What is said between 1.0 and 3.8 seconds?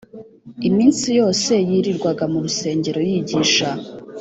yose yirirwaga mu rusengero yigisha